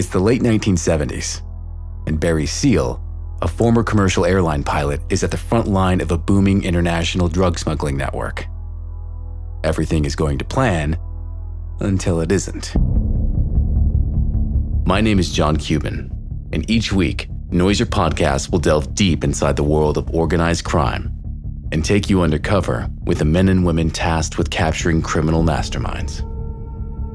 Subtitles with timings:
[0.00, 1.42] It's the late 1970s,
[2.06, 3.04] and Barry Seal,
[3.42, 7.58] a former commercial airline pilot, is at the front line of a booming international drug
[7.58, 8.46] smuggling network.
[9.62, 10.98] Everything is going to plan
[11.80, 12.74] until it isn't.
[14.86, 16.10] My name is John Cuban,
[16.50, 21.14] and each week, Noiser Podcast will delve deep inside the world of organized crime
[21.72, 26.26] and take you undercover with the men and women tasked with capturing criminal masterminds.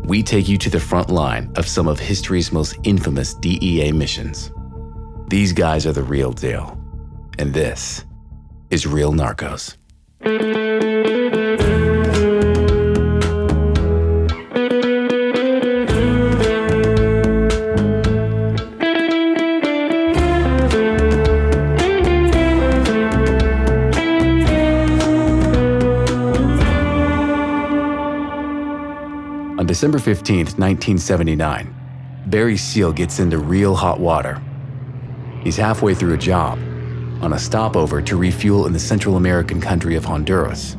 [0.07, 4.51] We take you to the front line of some of history's most infamous DEA missions.
[5.29, 6.79] These guys are the real deal,
[7.39, 8.05] and this
[8.69, 9.77] is Real Narcos.
[29.75, 31.75] December 15, 1979,
[32.27, 34.41] Barry Seal gets into real hot water.
[35.43, 36.57] He's halfway through a job,
[37.21, 40.77] on a stopover to refuel in the Central American country of Honduras.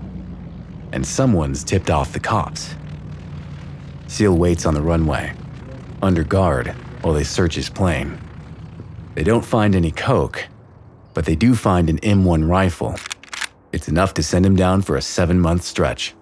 [0.92, 2.75] And someone's tipped off the cops.
[4.06, 5.34] Seal waits on the runway,
[6.00, 6.69] under guard,
[7.03, 8.19] while they search his plane.
[9.14, 10.42] They don't find any coke,
[11.12, 12.94] but they do find an M1 rifle.
[13.72, 16.14] It's enough to send him down for a seven month stretch.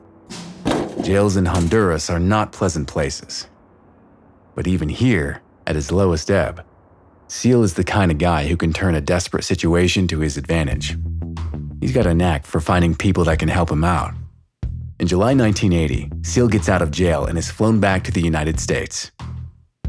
[1.05, 3.47] Jails in Honduras are not pleasant places.
[4.55, 6.65] But even here, at his lowest ebb,
[7.29, 10.97] Seal is the kind of guy who can turn a desperate situation to his advantage.
[11.83, 14.15] He's got a knack for finding people that can help him out.
[14.99, 18.59] In July 1980, Seal gets out of jail and is flown back to the United
[18.59, 19.13] States.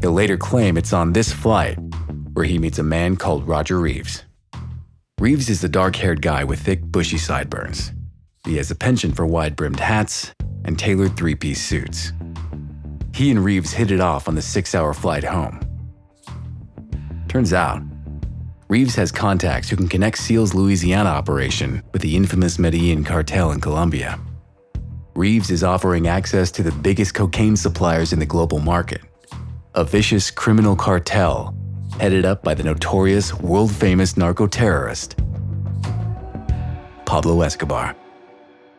[0.02, 1.78] He'll later claim it's on this flight
[2.34, 4.24] where he meets a man called Roger Reeves.
[5.18, 7.92] Reeves is the dark haired guy with thick, bushy sideburns.
[8.44, 10.34] He has a penchant for wide brimmed hats
[10.66, 12.12] and tailored three piece suits.
[13.14, 15.60] He and Reeves hit it off on the six hour flight home.
[17.28, 17.82] Turns out,
[18.68, 23.60] Reeves has contacts who can connect Seal's Louisiana operation with the infamous Medellin cartel in
[23.60, 24.20] Colombia.
[25.14, 29.00] Reeves is offering access to the biggest cocaine suppliers in the global market,
[29.74, 31.56] a vicious criminal cartel
[32.00, 35.16] headed up by the notorious, world famous narco terrorist,
[37.06, 37.96] Pablo Escobar.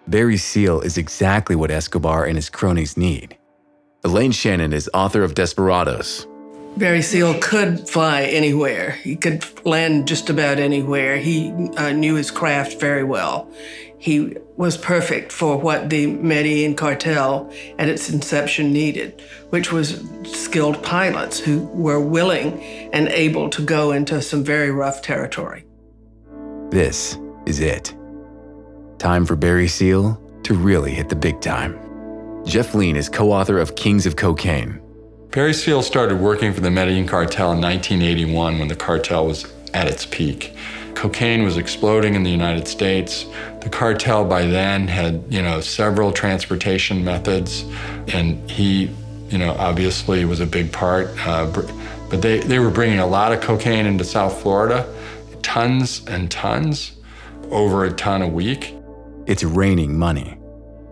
[0.08, 3.38] Barry Seal is exactly what Escobar and his cronies need.
[4.06, 6.26] Elaine Shannon is author of Desperados.
[6.78, 8.92] Barry Seal could fly anywhere.
[8.92, 11.18] He could land just about anywhere.
[11.18, 13.52] He uh, knew his craft very well.
[13.98, 20.82] He was perfect for what the Medellin cartel at its inception needed, which was skilled
[20.84, 22.62] pilots who were willing
[22.94, 25.66] and able to go into some very rough territory.
[26.70, 27.97] This is it.
[29.00, 31.78] Time for Barry Seal to really hit the big time.
[32.46, 34.82] Jeff Leen is co author of Kings of Cocaine.
[35.30, 39.88] Barry Seal started working for the Medellin cartel in 1981 when the cartel was at
[39.88, 40.56] its peak.
[40.96, 43.28] Cocaine was exploding in the United States.
[43.62, 47.66] The cartel by then had, you know, several transportation methods,
[48.08, 48.90] and he,
[49.30, 51.10] you know, obviously was a big part.
[51.28, 51.46] Uh,
[52.10, 54.92] but they, they were bringing a lot of cocaine into South Florida,
[55.44, 56.94] tons and tons,
[57.52, 58.74] over a ton a week.
[59.28, 60.38] It's raining money.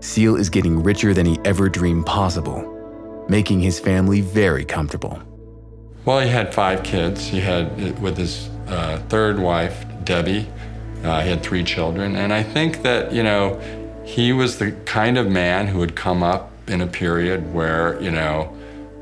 [0.02, 5.22] Seal is getting richer than he ever dreamed possible, making his family very comfortable.
[6.04, 7.26] Well, he had five kids.
[7.26, 10.50] He had, with his uh, third wife, Debbie,
[11.06, 12.18] uh, he had three children.
[12.18, 13.58] And I think that, you know,
[14.04, 18.12] he was the kind of man who would come up in a period where, you
[18.12, 18.54] know,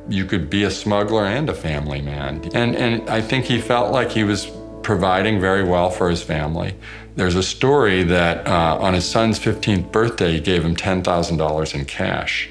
[0.07, 2.47] you could be a smuggler and a family man.
[2.53, 4.51] And, and I think he felt like he was
[4.83, 6.75] providing very well for his family.
[7.15, 11.85] There's a story that uh, on his son's 15th birthday, he gave him $10,000 in
[11.85, 12.49] cash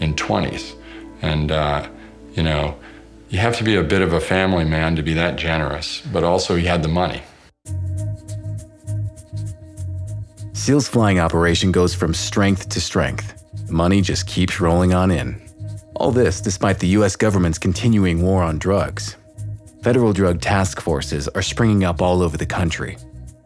[0.00, 0.74] in 20s.
[1.22, 1.88] And, uh,
[2.34, 2.76] you know,
[3.30, 6.24] you have to be a bit of a family man to be that generous, but
[6.24, 7.22] also he had the money.
[10.52, 13.42] Seal's flying operation goes from strength to strength.
[13.70, 15.40] Money just keeps rolling on in.
[15.96, 19.16] All this despite the US government's continuing war on drugs.
[19.82, 22.98] Federal drug task forces are springing up all over the country.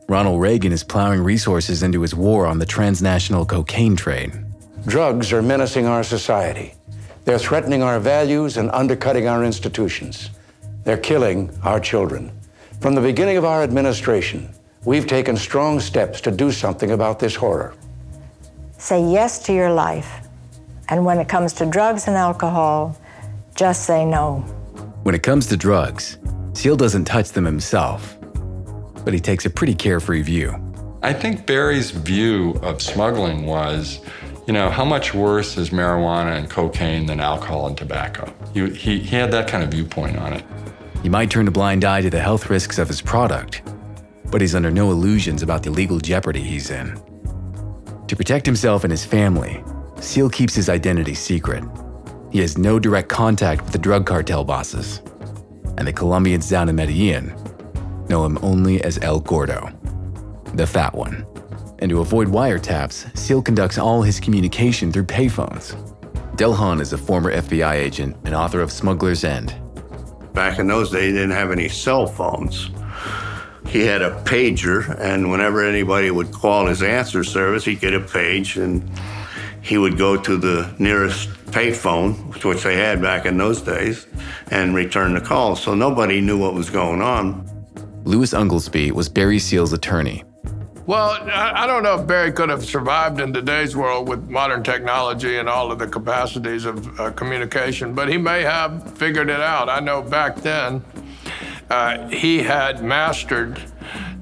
[0.08, 4.32] Ronald Reagan is plowing resources into his war on the transnational cocaine trade.
[4.86, 6.74] Drugs are menacing our society.
[7.24, 10.30] They're threatening our values and undercutting our institutions.
[10.84, 12.30] They're killing our children.
[12.80, 14.48] From the beginning of our administration,
[14.84, 17.74] we've taken strong steps to do something about this horror.
[18.78, 20.20] Say yes to your life.
[20.88, 22.96] And when it comes to drugs and alcohol,
[23.56, 24.36] just say no.
[25.02, 26.18] When it comes to drugs,
[26.52, 28.16] Seal doesn't touch them himself,
[29.06, 30.52] but he takes a pretty carefree view.
[31.00, 34.00] I think Barry's view of smuggling was
[34.48, 38.32] you know, how much worse is marijuana and cocaine than alcohol and tobacco?
[38.54, 40.44] He, he, he had that kind of viewpoint on it.
[41.02, 43.62] He might turn a blind eye to the health risks of his product,
[44.30, 47.00] but he's under no illusions about the legal jeopardy he's in.
[48.06, 49.62] To protect himself and his family,
[50.00, 51.64] Seal keeps his identity secret.
[52.30, 55.00] He has no direct contact with the drug cartel bosses,
[55.76, 57.34] and the Colombians down in Medellin
[58.08, 59.70] know him only as El Gordo,
[60.54, 61.26] the fat one.
[61.78, 65.74] And to avoid wiretaps, Seal conducts all his communication through payphones.
[66.36, 69.54] Del Hahn is a former FBI agent and author of Smuggler's End.
[70.32, 72.70] Back in those days, he didn't have any cell phones.
[73.66, 78.00] He had a pager, and whenever anybody would call his answer service, he'd get a
[78.00, 78.88] page, and
[79.62, 84.06] he would go to the nearest payphone, which they had back in those days,
[84.50, 85.56] and return the call.
[85.56, 87.55] So nobody knew what was going on.
[88.06, 90.22] Lewis Unglesby was Barry Seal's attorney.
[90.86, 95.38] Well, I don't know if Barry could have survived in today's world with modern technology
[95.38, 99.68] and all of the capacities of uh, communication, but he may have figured it out.
[99.68, 100.84] I know back then
[101.68, 103.60] uh, he had mastered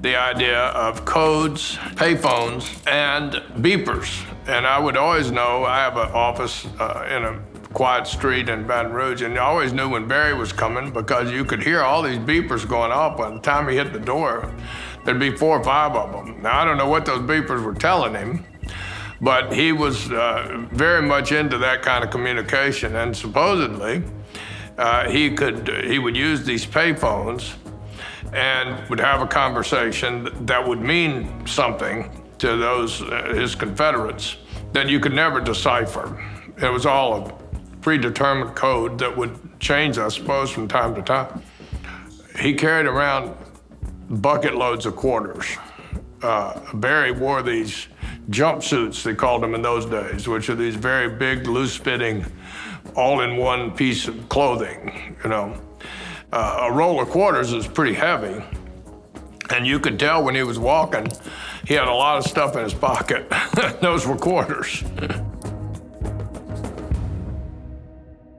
[0.01, 3.33] the idea of codes, payphones, and
[3.63, 4.25] beepers.
[4.47, 7.39] And I would always know I have an office uh, in a
[7.75, 11.43] quiet street in Baton Rouge, and you always knew when Barry was coming because you
[11.43, 14.49] could hear all these beepers going off by the time he hit the door.
[15.03, 16.41] There'd be four or five of them.
[16.41, 18.45] Now, I don't know what those beepers were telling him,
[19.19, 22.95] but he was uh, very much into that kind of communication.
[22.95, 24.03] And supposedly,
[24.77, 27.55] uh, he could he would use these payphones
[28.33, 34.37] and would have a conversation that would mean something to those uh, his Confederates
[34.71, 36.21] that you could never decipher.
[36.61, 37.44] It was all
[37.85, 41.43] predetermined code that would change, I suppose, from time to time.
[42.39, 43.37] He carried around
[44.09, 45.45] bucket loads of quarters.
[46.19, 47.87] Uh, Barry wore these
[48.31, 52.25] jumpsuits, they called them in those days, which are these very big, loose fitting,
[52.95, 55.55] all in one piece of clothing, you know.
[56.33, 58.43] Uh, a roll of quarters is pretty heavy.
[59.51, 61.05] And you could tell when he was walking,
[61.67, 63.31] he had a lot of stuff in his pocket.
[63.79, 64.83] those were quarters.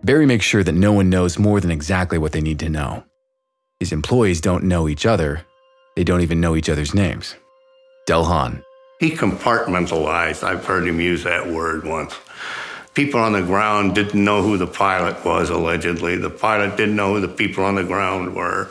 [0.06, 3.02] Barry makes sure that no one knows more than exactly what they need to know.
[3.80, 5.44] His employees don't know each other,
[5.96, 7.34] they don't even know each other's names.
[8.06, 8.62] Del Hahn.
[9.00, 10.44] He compartmentalized.
[10.44, 12.14] I've heard him use that word once.
[12.94, 16.16] People on the ground didn't know who the pilot was, allegedly.
[16.16, 18.68] The pilot didn't know who the people on the ground were.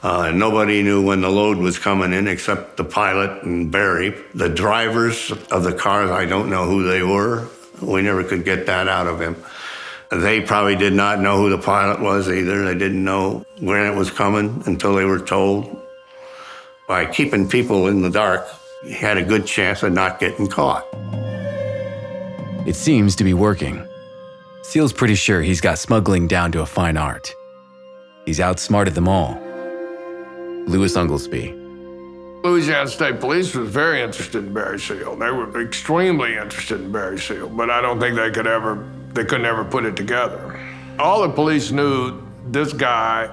[0.00, 4.14] Uh, nobody knew when the load was coming in except the pilot and Barry.
[4.32, 7.48] The drivers of the cars, I don't know who they were.
[7.82, 9.34] We never could get that out of him.
[10.10, 12.64] They probably did not know who the pilot was either.
[12.64, 15.78] They didn't know when it was coming until they were told
[16.88, 18.48] by keeping people in the dark,
[18.82, 20.86] he had a good chance of not getting caught.
[22.66, 23.86] It seems to be working.
[24.62, 27.34] Seal's pretty sure he's got smuggling down to a fine art.
[28.24, 29.38] He's outsmarted them all.
[30.66, 31.54] Lewis Unglesby.
[32.42, 35.16] Louisiana State Police was very interested in Barry Seal.
[35.16, 39.24] They were extremely interested in Barry Seal, but I don't think they could ever, they
[39.24, 40.58] could never put it together.
[40.98, 43.30] All the police knew this guy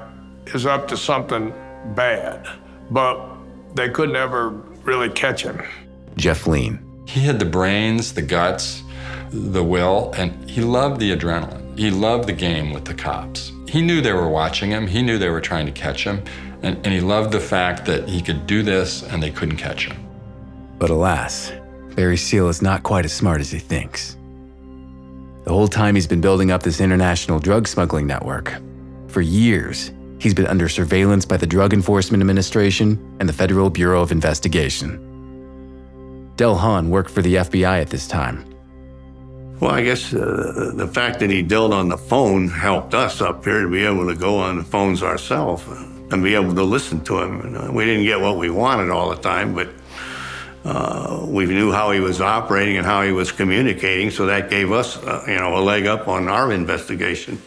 [0.47, 1.53] is up to something
[1.95, 2.47] bad,
[2.91, 3.19] but
[3.73, 4.49] they could never
[4.83, 5.61] really catch him.
[6.15, 6.79] Jeff Leen.
[7.07, 8.83] He had the brains, the guts,
[9.31, 11.77] the will, and he loved the adrenaline.
[11.77, 13.51] He loved the game with the cops.
[13.67, 16.23] He knew they were watching him, he knew they were trying to catch him,
[16.61, 19.87] and, and he loved the fact that he could do this and they couldn't catch
[19.87, 19.97] him.
[20.79, 21.51] But alas,
[21.95, 24.17] Barry Seal is not quite as smart as he thinks.
[25.45, 28.53] The whole time he's been building up this international drug smuggling network.
[29.07, 34.01] For years, He's been under surveillance by the Drug Enforcement Administration and the Federal Bureau
[34.01, 34.99] of Investigation.
[36.35, 38.45] Del Hahn worked for the FBI at this time.
[39.59, 43.43] Well, I guess uh, the fact that he dealt on the phone helped us up
[43.45, 45.63] here to be able to go on the phones ourselves
[46.11, 47.73] and be able to listen to him.
[47.73, 49.69] We didn't get what we wanted all the time, but
[50.65, 54.71] uh, we knew how he was operating and how he was communicating, so that gave
[54.71, 57.39] us, uh, you know, a leg up on our investigation.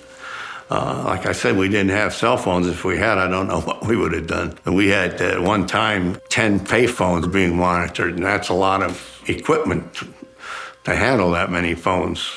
[0.71, 2.69] Uh, like I said, we didn't have cell phones.
[2.69, 4.57] If we had, I don't know what we would have done.
[4.65, 9.23] And We had at one time 10 payphones being monitored, and that's a lot of
[9.27, 10.03] equipment
[10.85, 12.31] to handle that many phones.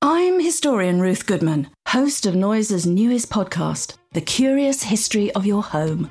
[0.00, 6.10] I'm historian Ruth Goodman, host of Noiser's newest podcast, The Curious History of Your Home.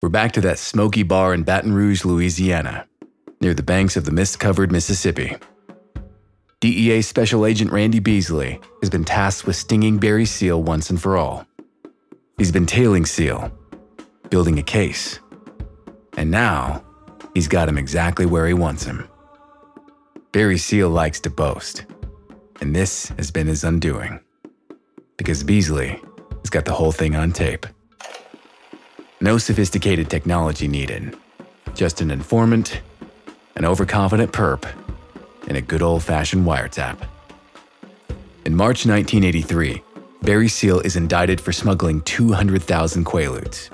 [0.00, 2.86] We're back to that smoky bar in Baton Rouge, Louisiana,
[3.40, 5.36] near the banks of the mist covered Mississippi.
[6.60, 11.16] DEA Special Agent Randy Beasley has been tasked with stinging Barry Seal once and for
[11.16, 11.44] all.
[12.36, 13.50] He's been tailing Seal,
[14.30, 15.18] building a case.
[16.16, 16.84] And now,
[17.34, 19.08] he's got him exactly where he wants him.
[20.30, 21.86] Barry Seal likes to boast,
[22.60, 24.20] and this has been his undoing.
[25.16, 26.00] Because Beasley
[26.44, 27.66] has got the whole thing on tape.
[29.20, 31.16] No sophisticated technology needed,
[31.74, 32.80] just an informant,
[33.56, 34.64] an overconfident perp,
[35.48, 37.00] and a good old fashioned wiretap.
[38.44, 39.82] In March 1983,
[40.22, 43.70] Barry Seal is indicted for smuggling 200,000 Quaaludes.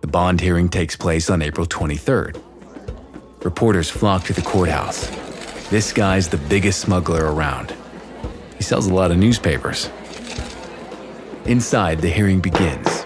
[0.00, 2.42] The bond hearing takes place on April 23rd.
[3.44, 5.08] Reporters flock to the courthouse.
[5.68, 7.74] This guy's the biggest smuggler around.
[8.56, 9.90] He sells a lot of newspapers.
[11.44, 13.04] Inside, the hearing begins,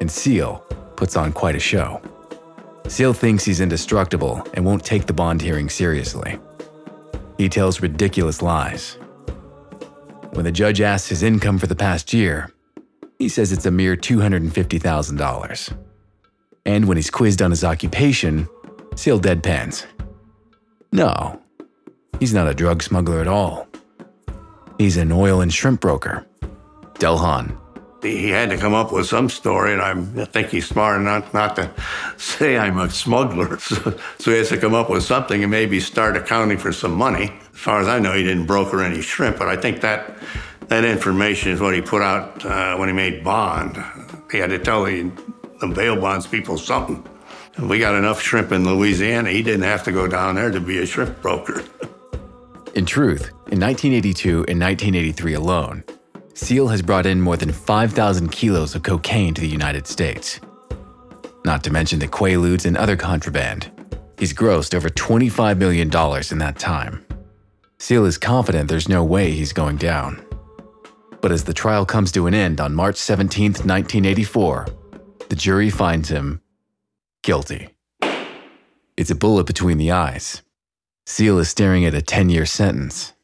[0.00, 0.64] and Seal
[0.96, 2.00] puts on quite a show.
[2.88, 6.38] Seal thinks he's indestructible and won't take the bond hearing seriously.
[7.38, 8.98] He tells ridiculous lies.
[10.32, 12.52] When the judge asks his income for the past year,
[13.18, 15.76] he says it's a mere $250,000.
[16.64, 18.48] And when he's quizzed on his occupation,
[18.94, 19.86] Seal deadpans.
[20.92, 21.40] No,
[22.18, 23.68] he's not a drug smuggler at all.
[24.78, 26.26] He's an oil and shrimp broker.
[26.98, 27.58] Del Hahn.
[28.02, 31.32] He had to come up with some story, and I'm, I think he's smart enough
[31.34, 31.70] not to
[32.16, 33.58] say I'm a smuggler.
[33.66, 36.94] So, so he has to come up with something and maybe start accounting for some
[36.94, 37.32] money.
[37.52, 40.16] As far as I know, he didn't broker any shrimp, but I think that
[40.68, 43.82] that information is what he put out uh, when he made bond.
[44.30, 45.10] He had to tell the,
[45.60, 47.04] the bail bonds people something.
[47.58, 49.30] We got enough shrimp in Louisiana.
[49.30, 51.64] He didn't have to go down there to be a shrimp broker.
[52.74, 55.82] In truth, in 1982 and 1983 alone,
[56.36, 60.38] Seal has brought in more than 5,000 kilos of cocaine to the United States.
[61.46, 63.70] Not to mention the Quaaludes and other contraband.
[64.18, 67.06] He's grossed over $25 million in that time.
[67.78, 70.22] Seal is confident there's no way he's going down.
[71.22, 74.66] But as the trial comes to an end on March 17, 1984,
[75.30, 76.42] the jury finds him
[77.22, 77.70] guilty.
[78.98, 80.42] It's a bullet between the eyes.
[81.06, 83.14] Seal is staring at a 10 year sentence.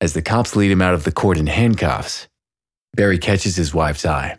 [0.00, 2.27] As the cops lead him out of the court in handcuffs,
[2.94, 4.36] Barry catches his wife's eye.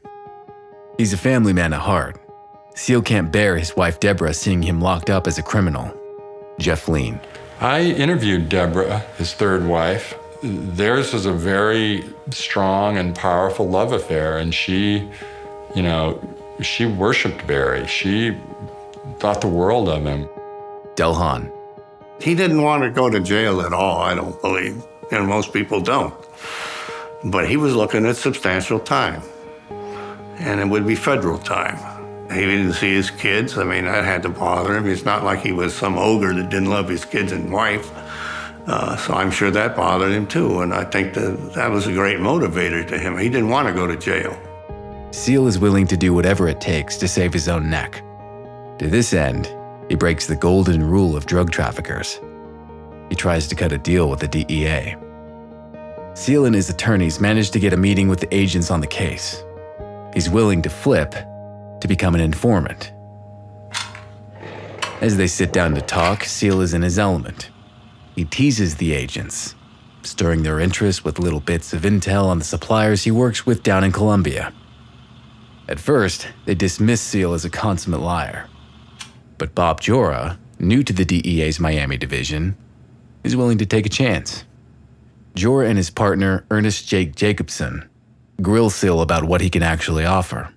[0.97, 2.19] He's a family man at heart.
[2.75, 5.93] Seal can't bear his wife Deborah seeing him locked up as a criminal.
[6.59, 7.21] Jeff Leen.
[7.61, 10.13] I interviewed Deborah, his third wife.
[10.43, 15.09] Theirs was a very strong and powerful love affair, and she,
[15.75, 16.21] you know,
[16.61, 17.87] she worshiped Barry.
[17.87, 18.37] She
[19.19, 20.27] thought the world of him.
[20.95, 21.51] Del Hahn.
[22.21, 25.79] He didn't want to go to jail at all, I don't believe, and most people
[25.79, 26.13] don't.
[27.23, 29.21] But he was looking at substantial time,
[30.37, 31.77] and it would be federal time.
[32.31, 33.57] He didn't see his kids.
[33.57, 34.85] I mean, that had to bother him.
[34.85, 37.91] It's not like he was some ogre that didn't love his kids and wife.
[38.67, 40.61] Uh, so I'm sure that bothered him too.
[40.61, 43.17] And I think that that was a great motivator to him.
[43.17, 44.37] He didn't want to go to jail.
[45.11, 48.03] Seal is willing to do whatever it takes to save his own neck.
[48.77, 49.51] To this end,
[49.89, 52.21] he breaks the golden rule of drug traffickers.
[53.09, 54.95] He tries to cut a deal with the DEA.
[56.19, 59.41] Seal and his attorneys manage to get a meeting with the agents on the case.
[60.13, 62.91] He's willing to flip to become an informant.
[64.99, 67.51] As they sit down to talk, Seal is in his element.
[68.15, 69.55] He teases the agents,
[70.03, 73.85] stirring their interest with little bits of intel on the suppliers he works with down
[73.85, 74.51] in Colombia.
[75.69, 78.49] At first, they dismiss Seal as a consummate liar.
[79.37, 82.57] But Bob Joura, new to the DEA's Miami division,
[83.23, 84.43] is willing to take a chance.
[85.35, 87.87] Joura and his partner, Ernest Jake Jacobsen,
[88.41, 90.53] grill Seal about what he can actually offer.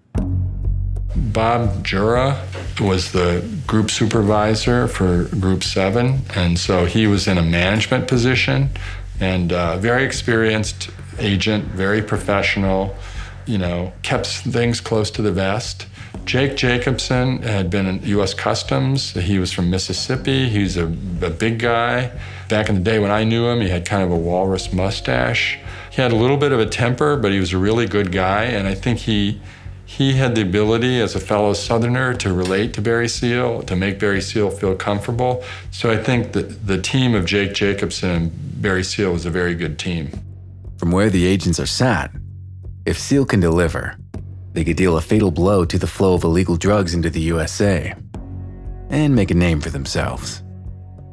[1.14, 2.38] Bob Joura
[2.80, 8.70] was the group supervisor for Group 7, and so he was in a management position
[9.20, 12.96] and uh, very experienced agent, very professional.
[13.46, 15.86] You know, kept things close to the vest.
[16.24, 18.32] Jake Jacobsen had been in U.S.
[18.32, 19.12] Customs.
[19.12, 20.48] He was from Mississippi.
[20.48, 22.12] He's a, a big guy.
[22.48, 25.58] Back in the day when I knew him, he had kind of a walrus mustache.
[25.90, 28.44] He had a little bit of a temper, but he was a really good guy.
[28.44, 29.40] And I think he
[29.84, 33.98] he had the ability as a fellow Southerner to relate to Barry Seal, to make
[33.98, 35.44] Barry Seal feel comfortable.
[35.70, 39.54] So I think that the team of Jake Jacobsen and Barry Seal was a very
[39.54, 40.10] good team.
[40.78, 42.10] From where the agents are sat,
[42.84, 43.96] if Seal can deliver,
[44.52, 47.94] they could deal a fatal blow to the flow of illegal drugs into the USA
[48.90, 50.42] and make a name for themselves.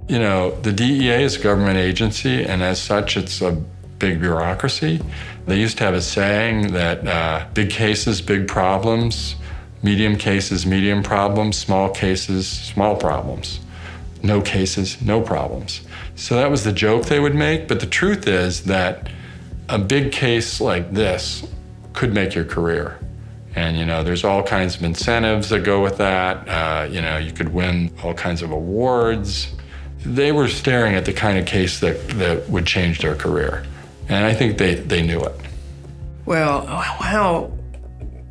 [0.08, 3.52] You know, the DEA is a government agency, and as such, it's a
[4.00, 5.02] big bureaucracy.
[5.46, 9.36] They used to have a saying that uh, big cases, big problems,
[9.84, 13.60] medium cases, medium problems, small cases, small problems,
[14.24, 15.82] no cases, no problems.
[16.16, 17.68] So that was the joke they would make.
[17.68, 19.10] But the truth is that
[19.70, 21.46] a big case like this
[21.94, 23.00] could make your career.
[23.56, 26.48] And you know, there's all kinds of incentives that go with that.
[26.48, 29.54] Uh, you know, you could win all kinds of awards.
[30.06, 33.66] They were staring at the kind of case that, that would change their career.
[34.08, 35.36] And I think they, they knew it.
[36.26, 37.52] Well, how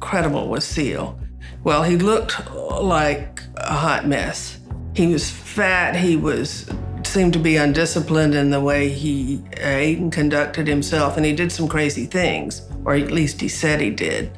[0.01, 1.19] credible was Seal?
[1.65, 4.59] Well, he looked like a hot mess.
[4.95, 6.69] He was fat, he was
[7.09, 11.35] seemed to be undisciplined in the way he uh, ate and conducted himself, and he
[11.35, 14.31] did some crazy things, or at least he said he did.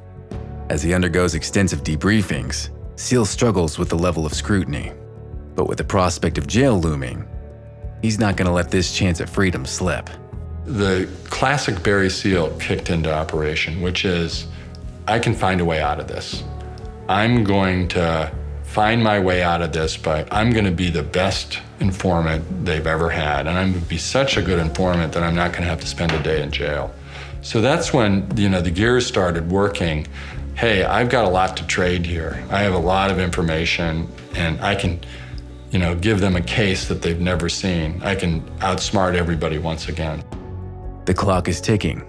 [0.69, 4.93] As he undergoes extensive debriefings, Seal struggles with the level of scrutiny.
[5.55, 7.27] But with the prospect of jail looming,
[8.03, 10.09] he's not going to let this chance at freedom slip
[10.71, 14.47] the classic Barry Seal kicked into operation, which is
[15.09, 16.45] I can find a way out of this.
[17.09, 18.33] I'm going to
[18.71, 22.87] find my way out of this, but I'm going to be the best informant they've
[22.87, 23.49] ever had.
[23.49, 25.81] And I'm going to be such a good informant that I'm not going to have
[25.81, 26.95] to spend a day in jail.
[27.43, 30.07] So that's when, you know, the gears started working.
[30.55, 32.45] Hey, I've got a lot to trade here.
[32.49, 35.01] I have a lot of information and I can,
[35.73, 38.01] you know, give them a case that they've never seen.
[38.05, 40.23] I can outsmart everybody once again.
[41.07, 42.07] The clock is ticking.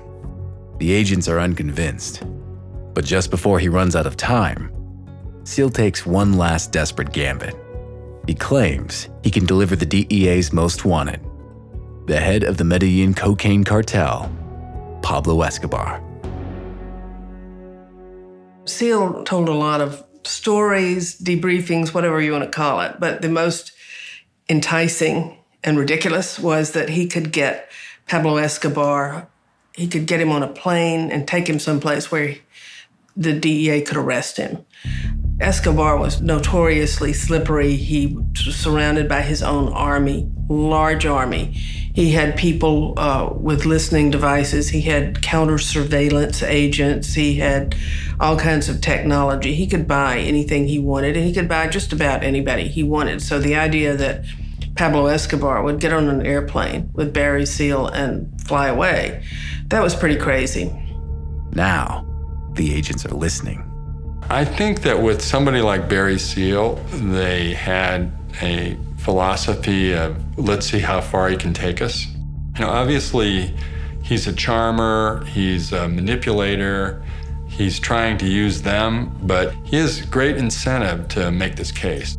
[0.77, 2.23] The agents are unconvinced.
[2.93, 4.71] But just before he runs out of time,
[5.43, 7.55] Seal takes one last desperate gambit.
[8.27, 11.21] He claims he can deliver the DEA's most wanted
[12.07, 14.29] the head of the Medellin cocaine cartel,
[15.01, 16.03] Pablo Escobar.
[18.65, 23.29] Seal told a lot of stories, debriefings, whatever you want to call it, but the
[23.29, 23.71] most
[24.49, 27.71] enticing and ridiculous was that he could get
[28.07, 29.27] Pablo Escobar,
[29.73, 32.35] he could get him on a plane and take him someplace where
[33.15, 34.65] the DEA could arrest him.
[35.41, 37.75] Escobar was notoriously slippery.
[37.75, 41.53] He was surrounded by his own army, large army.
[41.93, 44.69] He had people uh, with listening devices.
[44.69, 47.13] He had counter surveillance agents.
[47.13, 47.75] He had
[48.19, 49.53] all kinds of technology.
[49.55, 53.21] He could buy anything he wanted, and he could buy just about anybody he wanted.
[53.21, 54.23] So the idea that
[54.75, 59.23] Pablo Escobar would get on an airplane with Barry Seal and fly away.
[59.67, 60.71] That was pretty crazy.
[61.51, 62.05] Now,
[62.53, 63.70] the agents are listening.
[64.31, 70.79] I think that with somebody like Barry Seal, they had a philosophy of let's see
[70.79, 72.07] how far he can take us.
[72.55, 73.53] You know, obviously,
[74.01, 77.03] he's a charmer, he's a manipulator,
[77.49, 82.17] he's trying to use them, but he has great incentive to make this case.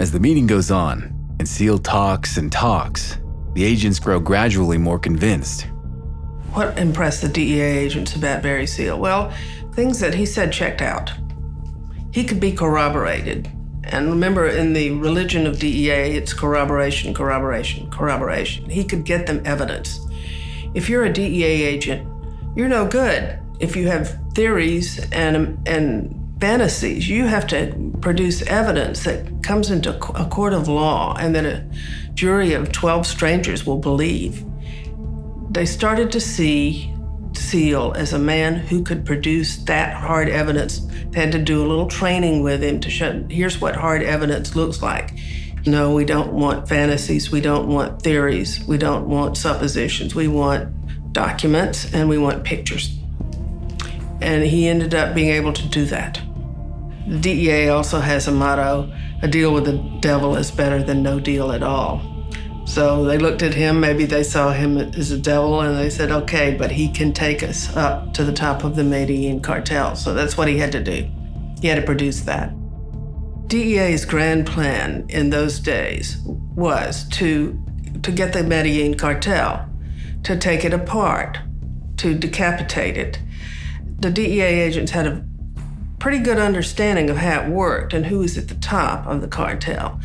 [0.00, 3.20] As the meeting goes on, and Seal talks and talks.
[3.54, 5.68] The agents grow gradually more convinced.
[6.54, 8.98] What impressed the DEA agents about Barry Seal?
[8.98, 9.32] Well,
[9.74, 11.12] things that he said checked out.
[12.12, 13.50] He could be corroborated.
[13.84, 18.70] And remember, in the religion of DEA, it's corroboration, corroboration, corroboration.
[18.70, 19.98] He could get them evidence.
[20.74, 22.06] If you're a DEA agent,
[22.54, 27.08] you're no good if you have theories and, and fantasies.
[27.08, 31.64] You have to produce evidence that comes into a court of law and that a
[32.14, 34.44] jury of 12 strangers will believe.
[35.50, 36.91] They started to see
[37.36, 40.80] Seal as a man who could produce that hard evidence.
[41.10, 44.56] They had to do a little training with him to show here's what hard evidence
[44.56, 45.12] looks like.
[45.66, 50.14] No, we don't want fantasies, we don't want theories, we don't want suppositions.
[50.14, 52.96] We want documents and we want pictures.
[54.20, 56.20] And he ended up being able to do that.
[57.06, 58.92] The DEA also has a motto
[59.22, 62.02] a deal with the devil is better than no deal at all.
[62.64, 66.10] So they looked at him, maybe they saw him as a devil, and they said,
[66.10, 69.96] okay, but he can take us up to the top of the Medellin cartel.
[69.96, 71.08] So that's what he had to do.
[71.60, 72.54] He had to produce that.
[73.48, 76.18] DEA's grand plan in those days
[76.54, 77.60] was to,
[78.02, 79.68] to get the Medellin cartel,
[80.22, 81.38] to take it apart,
[81.98, 83.18] to decapitate it,
[84.02, 85.24] the DEA agents had a
[86.00, 89.28] pretty good understanding of how it worked and who was at the top of the
[89.28, 90.00] cartel.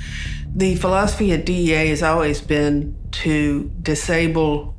[0.57, 4.75] The philosophy at DEA has always been to disable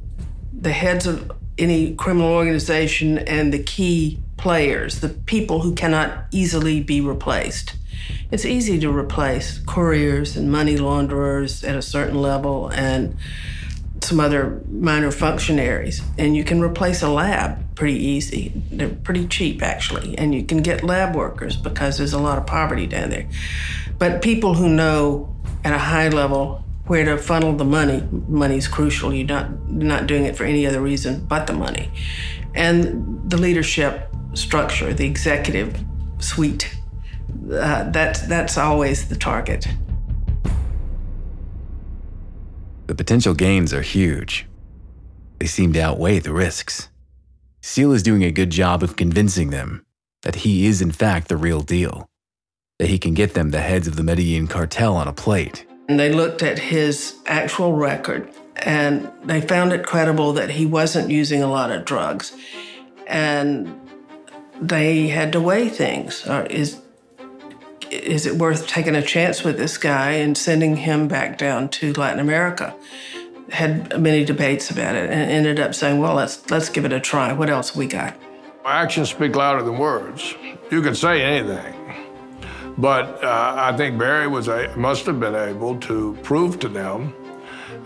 [0.52, 6.82] the heads of any criminal organization and the key players, the people who cannot easily
[6.82, 7.76] be replaced.
[8.32, 13.16] It's easy to replace couriers and money launderers at a certain level and
[14.02, 16.02] some other minor functionaries.
[16.18, 18.52] And you can replace a lab pretty easy.
[18.72, 20.18] They're pretty cheap, actually.
[20.18, 23.28] And you can get lab workers because there's a lot of poverty down there.
[23.98, 29.12] But people who know at a high level where to funnel the money, money's crucial.
[29.12, 31.90] You're not, not doing it for any other reason but the money.
[32.54, 35.78] And the leadership structure, the executive
[36.18, 36.74] suite,
[37.52, 39.66] uh, that's, that's always the target.
[42.86, 44.46] The potential gains are huge.
[45.38, 46.88] They seem to outweigh the risks.
[47.60, 49.84] Seal is doing a good job of convincing them
[50.22, 52.08] that he is, in fact, the real deal,
[52.78, 55.66] that he can get them the heads of the Medellin cartel on a plate.
[55.88, 61.10] And they looked at his actual record and they found it credible that he wasn't
[61.10, 62.34] using a lot of drugs.
[63.06, 63.80] And
[64.60, 66.26] they had to weigh things.
[66.26, 66.80] Uh, is
[67.90, 71.94] is it worth taking a chance with this guy and sending him back down to
[71.94, 72.74] Latin America?
[73.48, 77.00] Had many debates about it and ended up saying, well, let's let's give it a
[77.00, 77.32] try.
[77.32, 78.14] What else we got?
[78.64, 80.34] Actions speak louder than words.
[80.70, 81.74] You can say anything.
[82.78, 87.12] But uh, I think Barry was a, must have been able to prove to them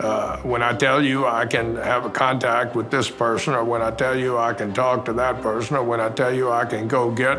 [0.01, 3.81] uh, when I tell you I can have a contact with this person, or when
[3.81, 6.67] I tell you I can talk to that person, or when I tell you I
[6.67, 7.39] can go get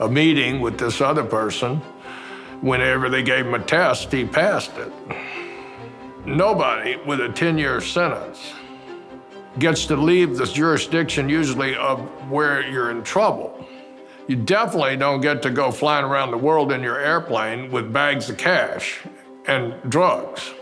[0.00, 1.76] a meeting with this other person,
[2.60, 4.92] whenever they gave him a test, he passed it.
[6.26, 8.52] Nobody with a 10 year sentence
[9.58, 13.66] gets to leave the jurisdiction usually of where you're in trouble.
[14.28, 18.28] You definitely don't get to go flying around the world in your airplane with bags
[18.28, 19.00] of cash
[19.46, 20.52] and drugs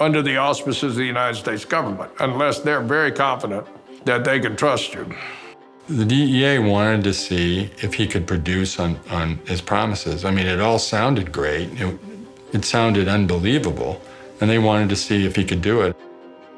[0.00, 3.66] under the auspices of the United States government, unless they're very confident
[4.04, 5.14] that they can trust you.
[5.88, 10.24] The DEA wanted to see if he could produce on, on his promises.
[10.24, 11.80] I mean, it all sounded great.
[11.80, 11.98] It,
[12.52, 14.00] it sounded unbelievable.
[14.40, 15.94] And they wanted to see if he could do it.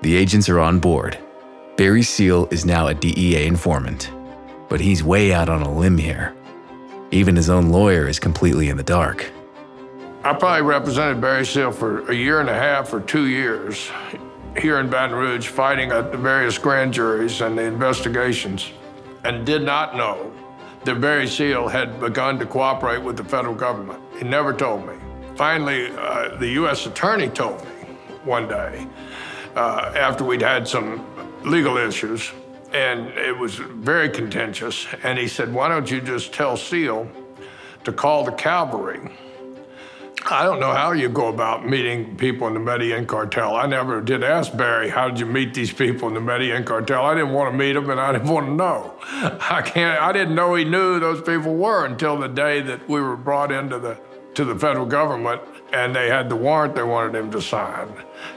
[0.01, 1.19] The agents are on board.
[1.77, 4.11] Barry Seal is now a DEA informant.
[4.69, 6.35] But he's way out on a limb here.
[7.11, 9.31] Even his own lawyer is completely in the dark.
[10.25, 13.91] I probably represented Barry Seal for a year and a half or two years
[14.59, 18.73] here in Baton Rouge, fighting at the various grand juries and the investigations
[19.25, 20.33] and did not know
[20.85, 24.01] that Barry Seal had begun to cooperate with the federal government.
[24.19, 24.95] He never told me.
[25.35, 26.87] Finally, uh, the U.S.
[26.87, 27.71] attorney told me
[28.25, 28.87] one day
[29.55, 31.05] uh, after we'd had some
[31.45, 32.33] legal issues,
[32.73, 34.87] and it was very contentious.
[35.03, 37.11] And he said, Why don't you just tell Seal
[37.85, 39.01] to call the cavalry?
[40.29, 43.55] I don't know how you go about meeting people in the Medellin cartel.
[43.55, 47.05] I never did ask Barry, how did you meet these people in the Medellin cartel?
[47.05, 48.95] I didn't want to meet them and I didn't want to know.
[49.03, 53.01] I can't, I didn't know he knew those people were until the day that we
[53.01, 54.01] were brought into the,
[54.35, 57.89] to the federal government and they had the warrant they wanted him to sign.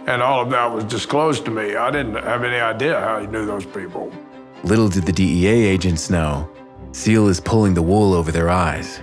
[0.07, 1.75] And all of that was disclosed to me.
[1.75, 4.11] I didn't have any idea how he knew those people.
[4.63, 6.49] Little did the DEA agents know,
[6.91, 8.99] Seal is pulling the wool over their eyes.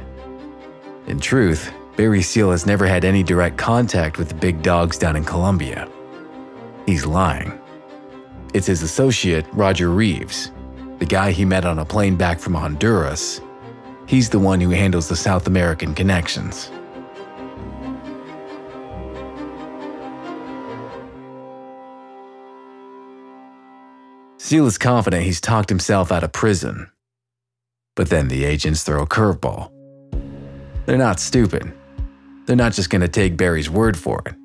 [1.06, 5.16] In truth, Barry Seal has never had any direct contact with the big dogs down
[5.16, 5.88] in Colombia.
[6.84, 7.58] He's lying.
[8.52, 10.50] It's his associate, Roger Reeves,
[10.98, 13.40] the guy he met on a plane back from Honduras.
[14.06, 16.70] He's the one who handles the South American connections.
[24.46, 26.88] Seal is confident he's talked himself out of prison.
[27.96, 29.72] But then the agents throw a curveball.
[30.84, 31.72] They're not stupid.
[32.44, 34.36] They're not just going to take Barry's word for it.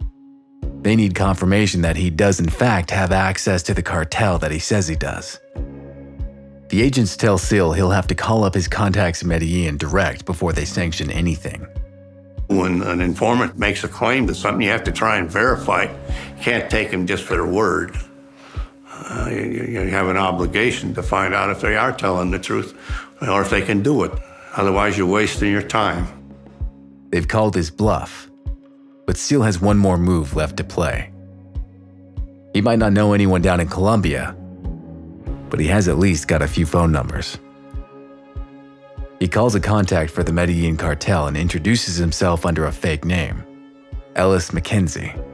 [0.82, 4.58] They need confirmation that he does, in fact, have access to the cartel that he
[4.58, 5.40] says he does.
[6.70, 10.52] The agents tell Seal he'll have to call up his contacts in Medellin direct before
[10.52, 11.68] they sanction anything.
[12.48, 15.84] When an informant makes a claim to something, you have to try and verify.
[15.84, 17.96] You can't take them just for their word.
[19.02, 22.78] Uh, you, you have an obligation to find out if they are telling the truth
[23.22, 24.12] or if they can do it.
[24.56, 26.08] Otherwise, you're wasting your time.
[27.10, 28.30] They've called his bluff,
[29.06, 31.12] but Seal has one more move left to play.
[32.54, 34.36] He might not know anyone down in Colombia,
[35.50, 37.38] but he has at least got a few phone numbers.
[39.20, 43.44] He calls a contact for the Medellin cartel and introduces himself under a fake name
[44.16, 45.31] Ellis McKenzie.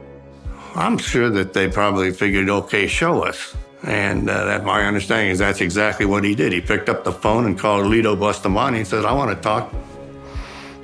[0.74, 3.56] I'm sure that they probably figured, okay, show us.
[3.84, 6.52] And uh, that my understanding is that's exactly what he did.
[6.52, 9.72] He picked up the phone and called Lito Bustamante and said, I want to talk.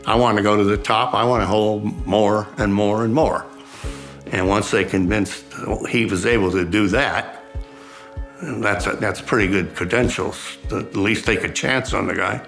[0.07, 1.15] I want to go to the top.
[1.15, 3.47] I want to hold more and more and more.
[4.33, 5.45] And once they convinced
[5.89, 7.43] he was able to do that,
[8.43, 10.59] that's, a, that's pretty good credentials.
[10.69, 12.47] to At least take a chance on the guy.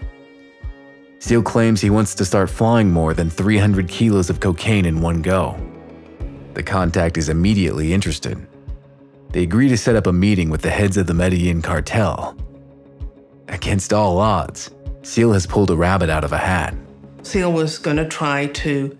[1.18, 5.22] Seal claims he wants to start flying more than 300 kilos of cocaine in one
[5.22, 5.56] go.
[6.56, 8.46] The contact is immediately interested.
[9.32, 12.34] They agree to set up a meeting with the heads of the Medellin cartel.
[13.48, 14.70] Against all odds,
[15.02, 16.74] Seal has pulled a rabbit out of a hat.
[17.24, 18.96] Seal was going to try to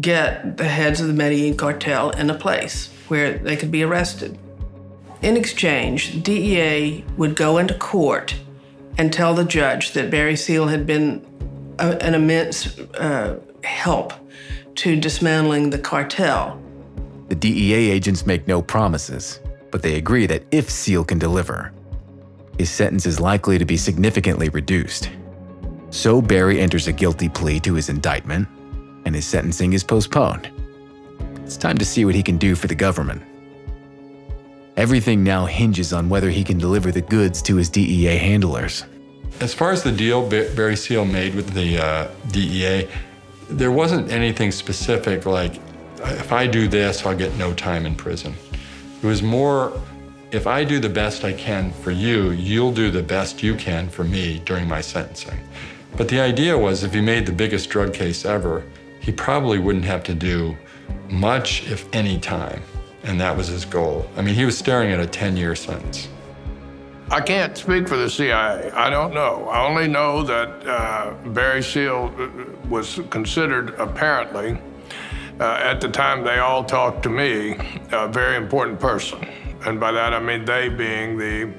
[0.00, 4.38] get the heads of the Medellin cartel in a place where they could be arrested.
[5.22, 8.36] In exchange, DEA would go into court
[8.96, 11.26] and tell the judge that Barry Seal had been
[11.80, 14.12] a, an immense uh, help
[14.76, 16.61] to dismantling the cartel.
[17.32, 19.40] The DEA agents make no promises,
[19.70, 21.72] but they agree that if Seal can deliver,
[22.58, 25.08] his sentence is likely to be significantly reduced.
[25.88, 28.46] So Barry enters a guilty plea to his indictment,
[29.06, 30.50] and his sentencing is postponed.
[31.36, 33.22] It's time to see what he can do for the government.
[34.76, 38.84] Everything now hinges on whether he can deliver the goods to his DEA handlers.
[39.40, 42.90] As far as the deal Barry Seal made with the uh, DEA,
[43.48, 45.58] there wasn't anything specific like,
[46.04, 48.34] if I do this, I'll get no time in prison.
[49.02, 49.80] It was more,
[50.30, 53.88] if I do the best I can for you, you'll do the best you can
[53.88, 55.38] for me during my sentencing.
[55.96, 58.64] But the idea was if he made the biggest drug case ever,
[59.00, 60.56] he probably wouldn't have to do
[61.08, 62.62] much, if any, time.
[63.04, 64.08] And that was his goal.
[64.16, 66.08] I mean, he was staring at a 10 year sentence.
[67.10, 68.70] I can't speak for the CIA.
[68.70, 69.46] I don't know.
[69.48, 74.58] I only know that uh, Barry Seal uh, was considered, apparently,
[75.40, 77.56] uh, at the time they all talked to me,
[77.92, 79.26] a very important person.
[79.64, 81.52] And by that I mean they being the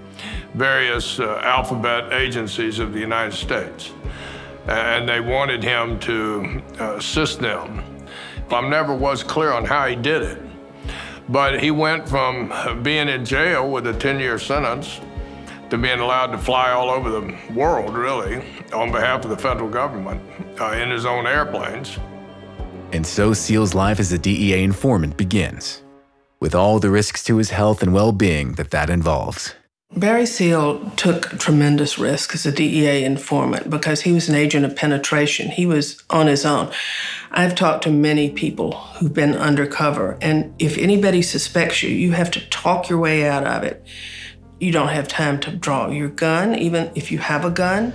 [0.54, 3.92] various uh, alphabet agencies of the United States.
[4.68, 7.84] And they wanted him to uh, assist them.
[8.50, 10.42] I never was clear on how he did it.
[11.30, 15.00] But he went from being in jail with a 10 year sentence
[15.70, 19.70] to being allowed to fly all over the world, really, on behalf of the federal
[19.70, 20.22] government
[20.60, 21.98] uh, in his own airplanes.
[22.94, 25.82] And so Seal's life as a DEA informant begins,
[26.40, 29.56] with all the risks to his health and well being that that involves.
[29.96, 34.76] Barry Seal took tremendous risk as a DEA informant because he was an agent of
[34.76, 35.50] penetration.
[35.50, 36.72] He was on his own.
[37.32, 42.30] I've talked to many people who've been undercover, and if anybody suspects you, you have
[42.32, 43.84] to talk your way out of it.
[44.60, 47.94] You don't have time to draw your gun, even if you have a gun.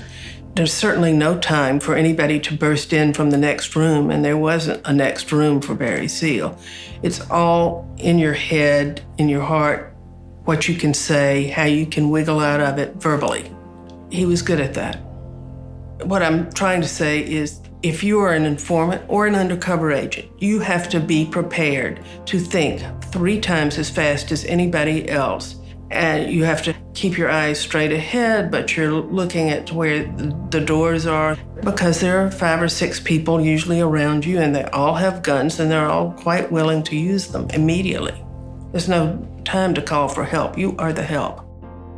[0.59, 4.37] There's certainly no time for anybody to burst in from the next room, and there
[4.37, 6.59] wasn't a next room for Barry Seal.
[7.01, 9.95] It's all in your head, in your heart,
[10.47, 13.53] what you can say, how you can wiggle out of it verbally.
[14.11, 14.97] He was good at that.
[16.03, 20.29] What I'm trying to say is if you are an informant or an undercover agent,
[20.41, 25.55] you have to be prepared to think three times as fast as anybody else.
[25.91, 30.05] And you have to keep your eyes straight ahead, but you're looking at where
[30.51, 34.65] the doors are because there are five or six people usually around you, and they
[34.65, 38.15] all have guns and they're all quite willing to use them immediately.
[38.73, 40.59] There's no time to call for help.
[40.59, 41.45] You are the help.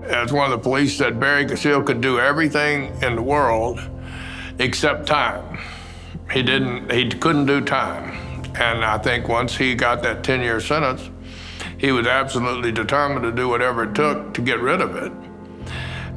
[0.05, 3.81] As one of the police said, Barry Seal could do everything in the world
[4.59, 5.59] except time.
[6.31, 8.13] He didn't, he couldn't do time.
[8.57, 11.11] And I think once he got that 10 year sentence,
[11.81, 15.11] he was absolutely determined to do whatever it took to get rid of it.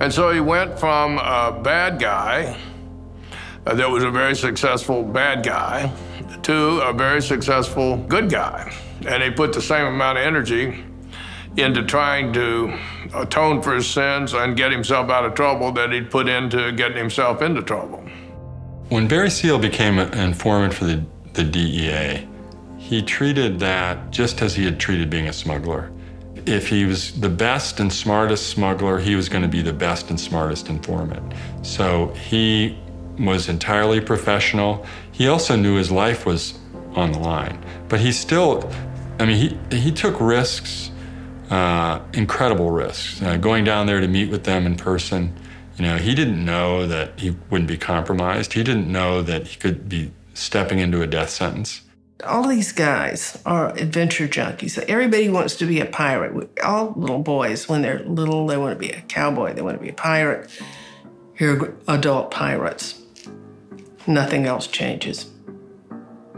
[0.02, 2.58] And so he went from a bad guy
[3.65, 5.89] uh, that was a very successful bad guy
[6.43, 8.73] to a very successful good guy.
[9.08, 10.84] And he put the same amount of energy
[11.56, 12.78] into trying to
[13.15, 16.97] atone for his sins and get himself out of trouble that he'd put into getting
[16.97, 18.04] himself into trouble.
[18.89, 22.28] When Barry Seal became an informant for the, the DEA,
[22.84, 25.89] he treated that just as he had treated being a smuggler.
[26.46, 30.10] If he was the best and smartest smuggler, he was going to be the best
[30.10, 31.34] and smartest informant.
[31.62, 32.78] So he
[33.17, 34.86] was entirely professional.
[35.13, 36.60] He also knew his life was
[36.93, 38.69] on the line, but he still,
[39.17, 40.91] I mean, he, he took risks
[41.50, 43.22] uh, incredible risks.
[43.22, 45.34] Uh, going down there to meet with them in person,
[45.78, 48.54] you know, he didn't know that he wouldn't be compromised.
[48.54, 51.82] He didn't know that he could be stepping into a death sentence.
[52.26, 54.78] All these guys are adventure junkies.
[54.88, 56.50] Everybody wants to be a pirate.
[56.64, 59.84] All little boys, when they're little, they want to be a cowboy, they want to
[59.84, 60.50] be a pirate.
[61.36, 63.02] Here are adult pirates.
[64.08, 65.30] Nothing else changes.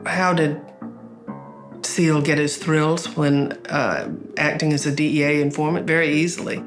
[0.05, 0.61] How did
[1.85, 6.63] Seal get his thrills when uh, acting as a DEA informant very easily.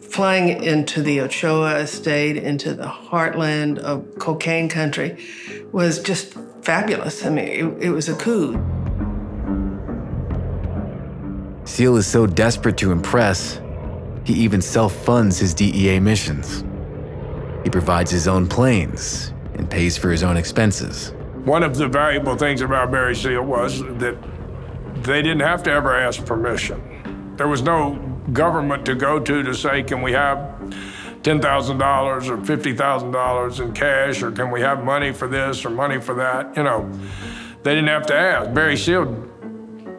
[0.00, 5.24] Flying into the Ochoa estate, into the heartland of cocaine country,
[5.72, 7.24] was just fabulous.
[7.24, 8.60] I mean, it, it was a coup.
[11.64, 13.60] Seal is so desperate to impress,
[14.24, 16.64] he even self funds his DEA missions.
[17.62, 21.12] He provides his own planes and pays for his own expenses.
[21.44, 24.16] One of the valuable things about Barry Seal was that
[25.04, 27.34] they didn't have to ever ask permission.
[27.36, 27.94] There was no
[28.32, 30.55] government to go to to say, can we have
[31.26, 36.14] $10,000 or $50,000 in cash, or can we have money for this or money for
[36.14, 36.56] that?
[36.56, 36.88] You know,
[37.64, 38.54] they didn't have to ask.
[38.54, 39.06] Barry Seal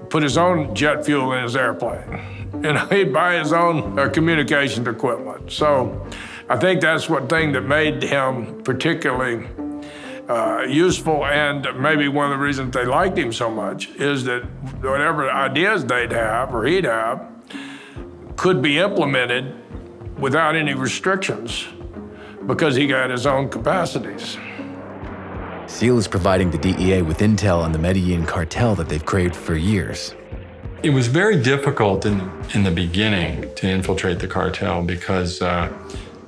[0.10, 2.34] put his own jet fuel in his airplane.
[2.58, 5.52] Know, he'd buy his own uh, communications equipment.
[5.52, 6.08] So
[6.50, 9.48] I think that's what thing that made him particularly
[10.28, 14.44] uh, useful, and maybe one of the reasons they liked him so much is that
[14.82, 17.28] whatever ideas they'd have or he'd have
[18.38, 19.54] could be implemented
[20.20, 21.66] without any restrictions
[22.46, 24.38] because he got his own capacities.
[25.68, 29.56] Seal is providing the DEA with intel on the Medellin cartel that they've craved for
[29.56, 30.16] years.
[30.82, 35.74] It was very difficult in, in the beginning to infiltrate the cartel because uh,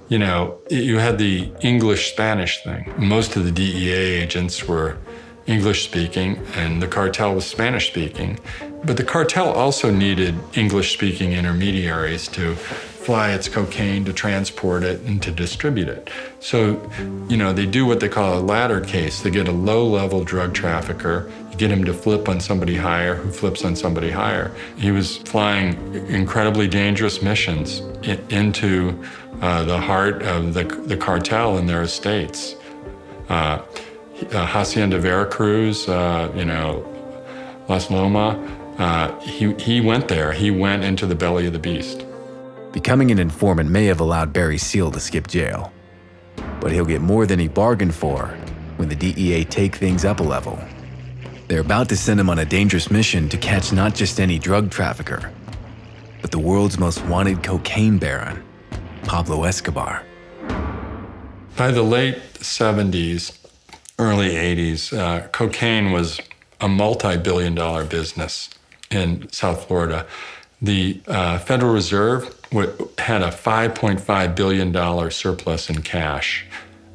[0.10, 2.91] you know, you had the English Spanish thing.
[2.97, 4.97] Most of the DEA agents were
[5.45, 8.39] English speaking, and the cartel was Spanish speaking.
[8.84, 12.56] But the cartel also needed English speaking intermediaries to
[13.10, 16.12] fly its cocaine, to transport it, and to distribute it.
[16.41, 16.80] So,
[17.28, 19.24] you know, they do what they call a ladder case.
[19.24, 23.15] They get a low level drug trafficker, you get him to flip on somebody higher,
[23.15, 24.54] who flips on somebody higher.
[24.78, 27.80] He was flying incredibly dangerous missions
[28.30, 29.04] into
[29.41, 32.56] uh, the heart of the, the cartel and their estates.
[33.28, 33.60] Uh,
[34.34, 36.86] uh, Hacienda Veracruz, uh, you know,
[37.67, 38.38] Las Loma,
[38.78, 40.32] uh, he, he went there.
[40.32, 42.06] He went into the belly of the beast.
[42.71, 45.73] Becoming an informant may have allowed Barry Seal to skip jail,
[46.62, 48.27] but he'll get more than he bargained for
[48.77, 50.60] when the DEA take things up a level.
[51.47, 54.69] They're about to send him on a dangerous mission to catch not just any drug
[54.69, 55.34] trafficker,
[56.21, 58.43] but the world's most wanted cocaine baron.
[59.03, 60.03] Pablo Escobar.
[61.58, 63.36] By the late 70s,
[63.97, 66.21] early 80s, uh, cocaine was
[66.62, 68.51] a multi billion dollar business
[68.91, 70.05] in South Florida.
[70.62, 72.36] The uh, Federal Reserve
[72.98, 76.45] had a $5.5 billion surplus in cash,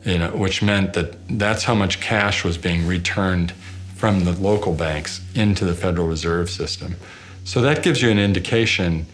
[0.05, 3.53] you know, which meant that that's how much cash was being returned
[3.95, 6.97] from the local banks into the Federal Reserve System.
[7.45, 9.07] So that gives you an indication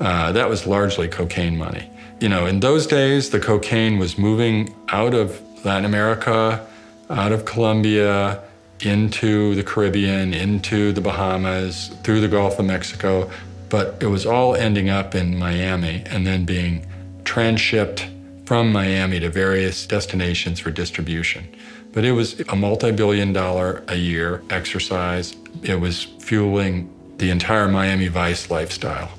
[0.00, 1.90] uh, that was largely cocaine money
[2.20, 6.66] you know, in those days, the cocaine was moving out of Latin America,
[7.10, 8.42] out of Colombia,
[8.80, 13.30] into the Caribbean, into the Bahamas, through the Gulf of Mexico,
[13.68, 16.86] but it was all ending up in Miami and then being
[17.24, 18.08] transshipped
[18.46, 21.46] from Miami to various destinations for distribution.
[21.92, 25.36] But it was a multi billion dollar a year exercise.
[25.62, 29.10] It was fueling the entire Miami Vice lifestyle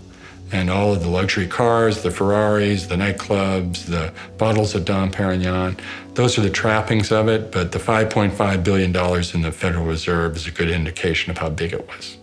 [0.52, 5.80] and all of the luxury cars, the Ferraris, the nightclubs, the bottles of Dom Perignon.
[6.16, 10.48] Those are the trappings of it, but the $5.5 billion in the Federal Reserve is
[10.48, 12.18] a good indication of how big it was.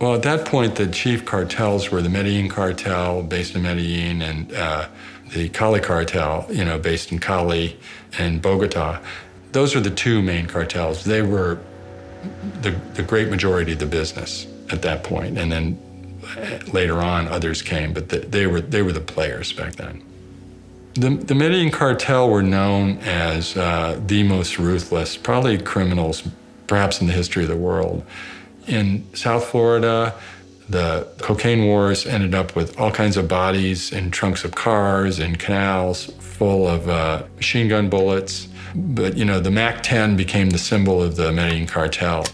[0.00, 4.52] Well, at that point, the chief cartels were the Medellin cartel, based in Medellin, and
[4.52, 4.88] uh,
[5.32, 7.78] the Cali cartel, you know, based in Cali
[8.18, 9.00] and Bogota.
[9.52, 11.04] Those are the two main cartels.
[11.04, 11.58] They were
[12.60, 15.78] the, the great majority of the business at that point, and then
[16.72, 20.02] later on, others came, but the, they were they were the players back then.
[20.94, 26.22] The, the Medellin cartel were known as uh, the most ruthless, probably criminals,
[26.66, 28.04] perhaps in the history of the world.
[28.66, 30.14] In South Florida,
[30.68, 35.38] the cocaine wars ended up with all kinds of bodies in trunks of cars and
[35.38, 38.48] canals full of uh, machine gun bullets.
[38.74, 42.24] But you know, the MAC-10 became the symbol of the Medellin cartel.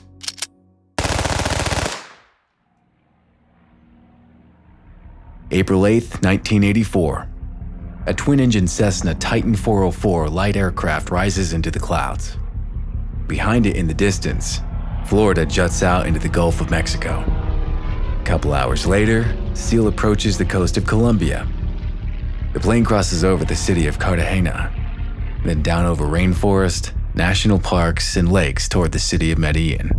[5.51, 7.29] April 8, 1984.
[8.07, 12.37] A twin engine Cessna Titan 404 light aircraft rises into the clouds.
[13.27, 14.61] Behind it in the distance,
[15.11, 17.25] Florida juts out into the Gulf of Mexico.
[18.21, 21.49] A couple hours later, Seal approaches the coast of Colombia.
[22.53, 24.73] The plane crosses over the city of Cartagena,
[25.45, 29.91] then down over rainforest, national parks, and lakes toward the city of Medellin.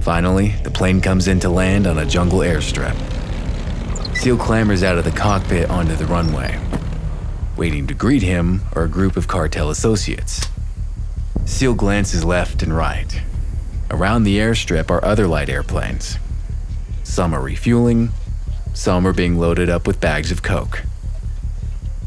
[0.00, 2.96] Finally, the plane comes in to land on a jungle airstrip.
[4.16, 6.58] Seal clambers out of the cockpit onto the runway.
[7.58, 10.48] Waiting to greet him are a group of cartel associates.
[11.44, 13.20] Seal glances left and right.
[13.92, 16.16] Around the airstrip are other light airplanes.
[17.04, 18.10] Some are refueling,
[18.72, 20.82] some are being loaded up with bags of coke.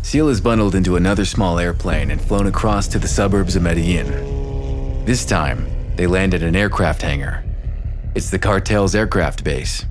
[0.01, 5.05] Seal is bundled into another small airplane and flown across to the suburbs of Medellin.
[5.05, 7.43] This time, they land at an aircraft hangar.
[8.15, 9.85] It's the cartel's aircraft base.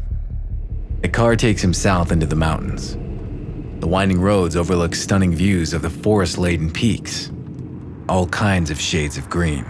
[1.03, 2.97] The car takes him south into the mountains.
[3.80, 7.30] The winding roads overlook stunning views of the forest laden peaks,
[8.09, 9.64] all kinds of shades of green.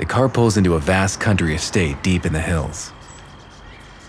[0.00, 2.90] The car pulls into a vast country estate deep in the hills.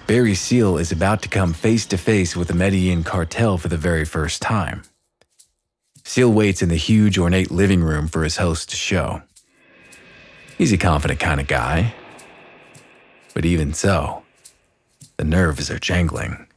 [0.07, 3.75] Barry Seal is about to come face to face with the Medellin cartel for the
[3.75, 4.83] very first time.
[6.05, 9.21] Seal waits in the huge, ornate living room for his host to show.
[10.57, 11.93] He's a confident kind of guy.
[13.33, 14.23] But even so,
[15.17, 16.47] the nerves are jangling.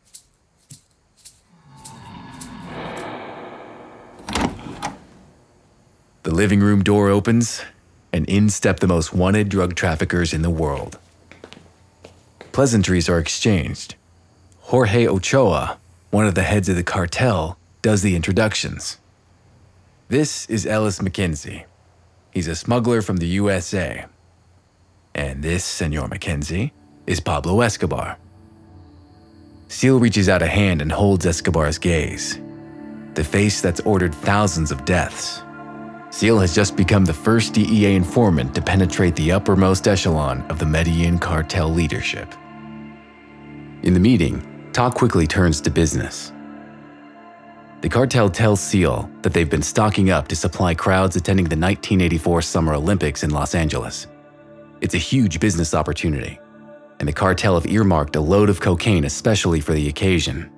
[6.23, 7.63] The living room door opens,
[8.15, 10.99] and in step the most wanted drug traffickers in the world.
[12.53, 13.97] Pleasantries are exchanged.
[14.61, 15.79] Jorge Ochoa,
[16.13, 18.99] one of the heads of the cartel, does the introductions.
[20.07, 21.65] This is Ellis McKenzie.
[22.31, 24.07] He's a smuggler from the USA.
[25.13, 26.71] And this, Senor McKenzie,
[27.09, 28.17] is Pablo Escobar.
[29.67, 32.39] Seal reaches out a hand and holds Escobar's gaze.
[33.15, 35.43] The face that's ordered thousands of deaths.
[36.15, 40.65] Seal has just become the first DEA informant to penetrate the uppermost echelon of the
[40.65, 42.33] Medellin cartel leadership.
[43.83, 46.33] In the meeting, talk quickly turns to business.
[47.81, 52.43] The cartel tells Seal that they've been stocking up to supply crowds attending the 1984
[52.43, 54.07] Summer Olympics in Los Angeles.
[54.81, 56.39] It's a huge business opportunity,
[57.01, 60.49] and the cartel have earmarked a load of cocaine especially for the occasion.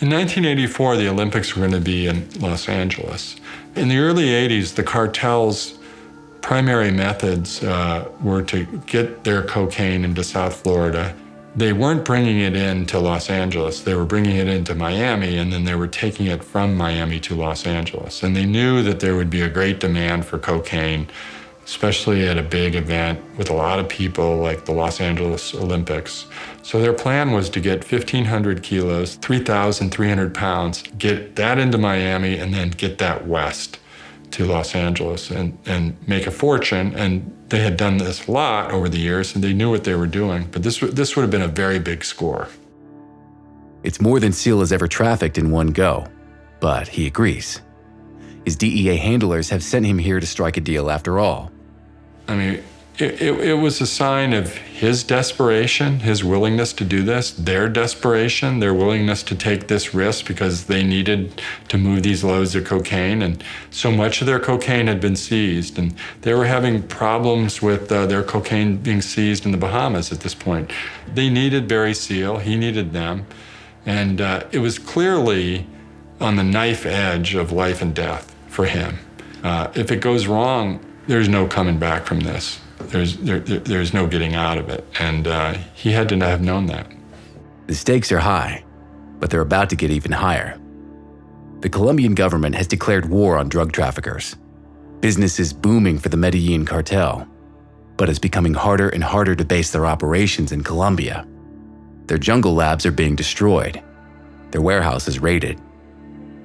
[0.00, 3.36] In 1984, the Olympics were going to be in Los Angeles.
[3.76, 5.78] In the early 80s, the cartel's
[6.40, 11.14] primary methods uh, were to get their cocaine into South Florida
[11.56, 13.80] they weren't bringing it in to Los Angeles.
[13.80, 17.36] They were bringing it into Miami, and then they were taking it from Miami to
[17.36, 18.22] Los Angeles.
[18.22, 21.08] And they knew that there would be a great demand for cocaine,
[21.64, 26.26] especially at a big event with a lot of people like the Los Angeles Olympics.
[26.62, 32.52] So their plan was to get 1,500 kilos, 3,300 pounds, get that into Miami, and
[32.52, 33.78] then get that west
[34.32, 36.94] to Los Angeles and, and make a fortune.
[36.96, 39.94] And they had done this a lot over the years and they knew what they
[39.94, 40.48] were doing.
[40.50, 42.48] But this, this would have been a very big score.
[43.84, 46.06] It's more than Seal has ever trafficked in one go,
[46.60, 47.60] but he agrees.
[48.44, 51.50] His DEA handlers have sent him here to strike a deal after all.
[52.28, 52.62] I mean,
[52.96, 57.68] it, it, it, was a sign of his desperation, his willingness to do this, their
[57.68, 62.64] desperation, their willingness to take this risk because they needed to move these loads of
[62.64, 63.20] cocaine.
[63.20, 67.90] And so much of their cocaine had been seized, and they were having problems with
[67.90, 70.70] uh, their cocaine being seized in the Bahamas at this point.
[71.12, 73.26] They needed Barry Seal, he needed them.
[73.86, 75.66] And uh, it was clearly
[76.20, 78.98] on the knife edge of life and death for him.
[79.42, 84.06] Uh, if it goes wrong, there's no coming back from this there's there, there's no
[84.06, 86.86] getting out of it, and uh, he had to have known that.
[87.66, 88.64] The stakes are high,
[89.18, 90.58] but they're about to get even higher.
[91.60, 94.36] The Colombian government has declared war on drug traffickers.
[95.00, 97.28] Business is booming for the Medellin cartel,
[97.96, 101.26] but it's becoming harder and harder to base their operations in Colombia.
[102.06, 103.82] Their jungle labs are being destroyed,
[104.50, 105.60] their warehouses raided.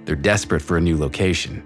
[0.05, 1.63] They're desperate for a new location.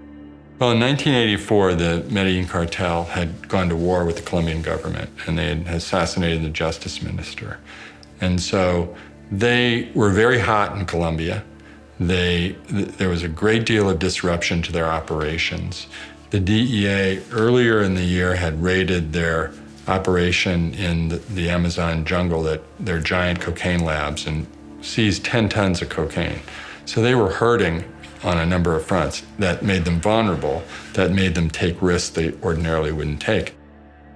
[0.64, 5.36] Well, in 1984, the Medellin cartel had gone to war with the Colombian government and
[5.36, 7.58] they had assassinated the justice minister.
[8.22, 8.96] And so
[9.30, 11.44] they were very hot in Colombia.
[12.00, 15.86] They, th- there was a great deal of disruption to their operations.
[16.30, 19.52] The DEA earlier in the year had raided their
[19.86, 24.46] operation in the, the Amazon jungle, that their giant cocaine labs, and
[24.80, 26.40] seized 10 tons of cocaine.
[26.86, 27.84] So they were hurting
[28.24, 30.62] on a number of fronts that made them vulnerable,
[30.94, 33.54] that made them take risks they ordinarily wouldn't take.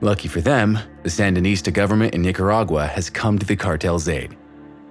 [0.00, 4.36] Lucky for them, the Sandinista government in Nicaragua has come to the cartel's aid.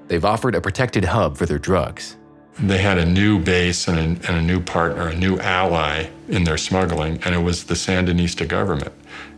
[0.07, 2.17] They've offered a protected hub for their drugs.
[2.59, 6.43] They had a new base and a, and a new partner, a new ally in
[6.43, 8.93] their smuggling, and it was the Sandinista government.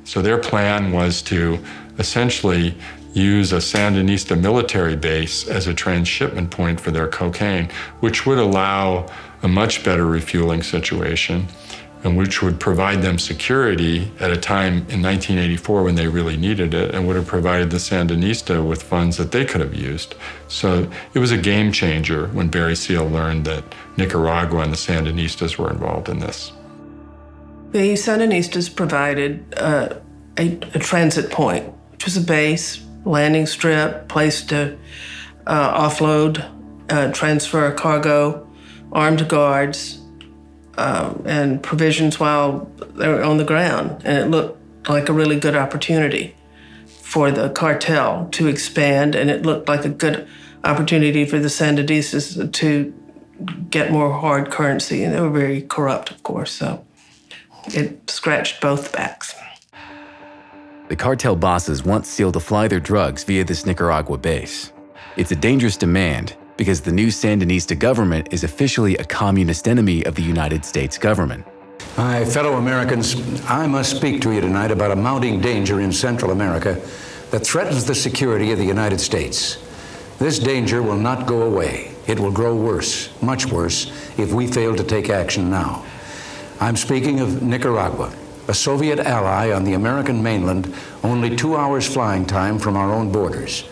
[0.05, 1.59] So their plan was to
[1.97, 2.75] essentially
[3.13, 7.69] use a Sandinista military base as a transshipment point for their cocaine,
[7.99, 9.07] which would allow
[9.41, 11.47] a much better refueling situation
[12.03, 16.73] and which would provide them security at a time in 1984 when they really needed
[16.73, 20.15] it and would have provided the Sandinista with funds that they could have used.
[20.47, 23.63] So it was a game changer when Barry Seal learned that
[23.97, 26.53] Nicaragua and the Sandinistas were involved in this.
[27.71, 29.95] The Sandinistas provided uh,
[30.37, 34.77] a, a transit point which was a base, landing strip, place to
[35.45, 36.49] uh, offload,
[36.89, 38.48] uh, transfer cargo,
[38.91, 40.01] armed guards,
[40.77, 44.01] uh, and provisions while they were on the ground.
[44.05, 46.35] And it looked like a really good opportunity
[46.85, 50.27] for the cartel to expand, and it looked like a good
[50.63, 52.93] opportunity for the Sandinistas to
[53.69, 55.03] get more hard currency.
[55.03, 56.85] And they were very corrupt, of course, so
[57.67, 59.35] it scratched both backs.
[60.87, 64.71] The cartel bosses want Seal to fly their drugs via this Nicaragua base.
[65.17, 70.15] It's a dangerous demand because the new Sandinista government is officially a communist enemy of
[70.15, 71.47] the United States government.
[71.95, 76.31] My fellow Americans, I must speak to you tonight about a mounting danger in Central
[76.31, 76.73] America
[77.31, 79.57] that threatens the security of the United States.
[80.19, 81.95] This danger will not go away.
[82.07, 83.89] It will grow worse, much worse,
[84.19, 85.85] if we fail to take action now.
[86.59, 88.13] I'm speaking of Nicaragua,
[88.49, 93.13] a Soviet ally on the American mainland, only two hours flying time from our own
[93.13, 93.63] borders.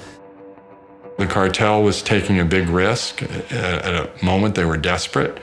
[1.18, 5.40] The cartel was taking a big risk at a moment they were desperate,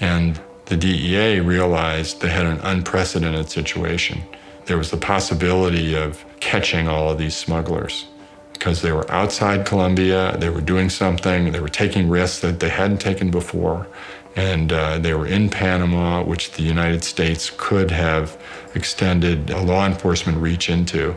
[0.00, 4.22] and the DEA realized they had an unprecedented situation.
[4.64, 8.06] There was the possibility of catching all of these smugglers
[8.52, 12.68] because they were outside Colombia, they were doing something, they were taking risks that they
[12.68, 13.86] hadn't taken before,
[14.34, 18.40] and uh, they were in Panama, which the United States could have
[18.74, 21.16] extended a law enforcement reach into.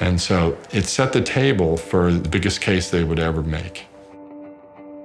[0.00, 3.86] And so it set the table for the biggest case they would ever make.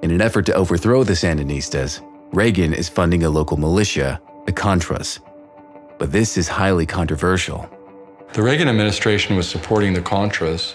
[0.02, 2.02] In an effort to overthrow the Sandinistas,
[2.34, 5.20] Reagan is funding a local militia, the Contras.
[5.98, 7.70] But this is highly controversial.
[8.34, 10.74] The Reagan administration was supporting the Contras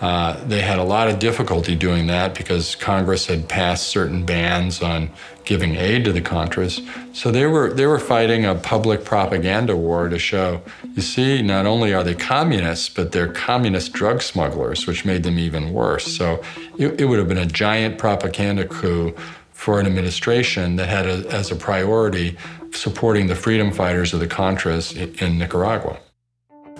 [0.00, 4.80] uh, they had a lot of difficulty doing that because Congress had passed certain bans
[4.80, 5.10] on
[5.44, 6.80] giving aid to the Contras.
[7.14, 10.62] So they were they were fighting a public propaganda war to show,
[10.94, 15.38] you see, not only are they communists, but they're communist drug smugglers, which made them
[15.38, 16.06] even worse.
[16.06, 16.42] So
[16.78, 19.14] it, it would have been a giant propaganda coup
[19.52, 22.38] for an administration that had a, as a priority
[22.72, 25.98] supporting the freedom fighters of the Contras in, in Nicaragua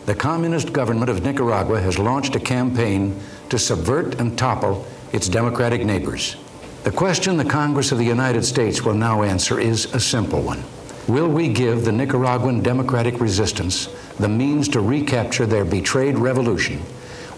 [0.06, 5.84] the communist government of Nicaragua has launched a campaign to subvert and topple its democratic
[5.84, 6.36] neighbors.
[6.84, 10.64] The question the Congress of the United States will now answer is a simple one.
[11.08, 13.88] Will we give the Nicaraguan democratic resistance
[14.18, 16.80] the means to recapture their betrayed revolution,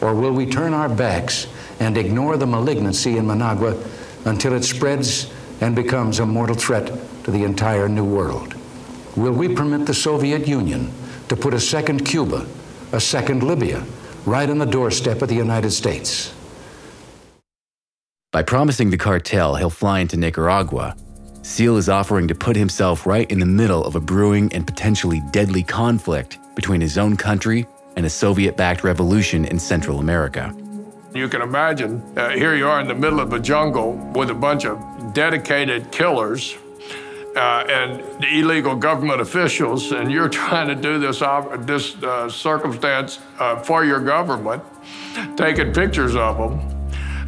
[0.01, 1.47] or will we turn our backs
[1.81, 3.77] and ignore the malignancy in Managua
[4.25, 6.93] until it spreads and becomes a mortal threat
[7.25, 8.55] to the entire New World?
[9.17, 10.93] Will we permit the Soviet Union
[11.29, 12.47] to put a second Cuba,
[12.93, 13.85] a second Libya,
[14.27, 16.35] right on the doorstep of the United States.
[18.33, 20.97] By promising the cartel he'll fly into Nicaragua,
[21.43, 25.20] Seal is offering to put himself right in the middle of a brewing and potentially
[25.33, 27.66] deadly conflict between his own country
[27.97, 30.55] and a Soviet backed revolution in Central America.
[31.14, 34.35] You can imagine, uh, here you are in the middle of a jungle with a
[34.35, 36.57] bunch of dedicated killers
[37.37, 41.20] uh, and the illegal government officials, and you're trying to do this,
[41.61, 44.62] this uh, circumstance uh, for your government,
[45.37, 46.61] taking pictures of them.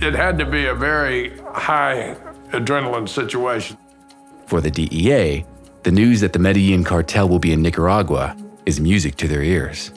[0.00, 2.16] It had to be a very high
[2.50, 3.78] adrenaline situation.
[4.46, 5.46] For the DEA,
[5.84, 8.36] the news that the Medellin cartel will be in Nicaragua
[8.66, 9.92] is music to their ears.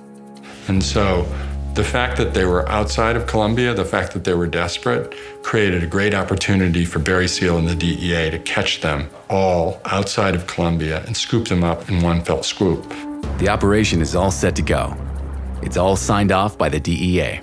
[0.67, 1.27] And so
[1.75, 5.13] the fact that they were outside of Colombia, the fact that they were desperate,
[5.47, 10.35] created a great opportunity for Barry Seal and the DEA to catch them all outside
[10.35, 12.83] of Colombia and scoop them up in one fell swoop.
[13.37, 14.93] The operation is all set to go.
[15.61, 17.39] It's all signed off by the DEA.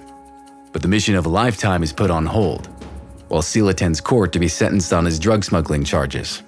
[0.71, 2.67] But the mission of a lifetime is put on hold,
[3.29, 6.43] while Seal attends court to be sentenced on his drug smuggling charges.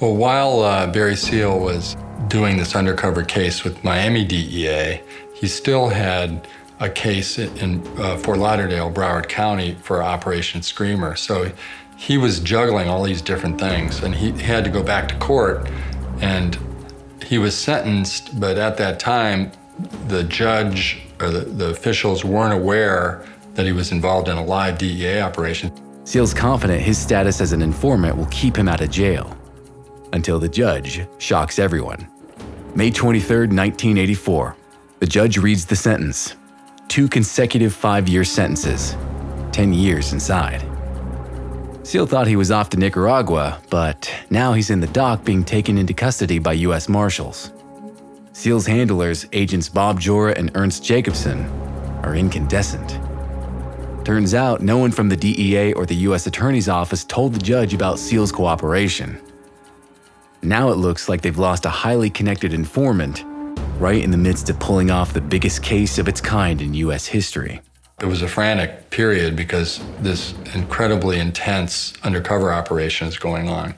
[0.00, 1.96] Well, while uh, Barry Seal was
[2.28, 5.00] doing this undercover case with Miami DEA,
[5.34, 6.46] he still had
[6.80, 11.14] a case in uh, Fort Lauderdale, Broward County for Operation Screamer.
[11.14, 11.52] So
[11.96, 15.68] he was juggling all these different things and he had to go back to court
[16.22, 16.58] and
[17.26, 19.52] he was sentenced, but at that time,
[20.08, 23.24] the judge or the, the officials weren't aware
[23.54, 25.70] that he was involved in a live DEA operation.
[26.04, 29.36] Seal's confident his status as an informant will keep him out of jail
[30.14, 32.08] until the judge shocks everyone.
[32.74, 34.56] May 23, 1984.
[35.00, 36.36] The judge reads the sentence
[36.90, 38.96] two consecutive five year sentences,
[39.52, 40.60] 10 years inside.
[41.86, 45.78] Seal thought he was off to Nicaragua, but now he's in the dock being taken
[45.78, 46.88] into custody by U.S.
[46.88, 47.52] Marshals.
[48.32, 51.46] Seal's handlers, agents Bob Joura and Ernst Jacobsen,
[52.02, 52.98] are incandescent.
[54.04, 56.26] Turns out no one from the DEA or the U.S.
[56.26, 59.20] Attorney's Office told the judge about Seal's cooperation.
[60.42, 63.24] Now it looks like they've lost a highly connected informant
[63.80, 67.06] right in the midst of pulling off the biggest case of its kind in U.S.
[67.06, 67.62] history.
[68.00, 73.74] It was a frantic period because this incredibly intense undercover operation is going on.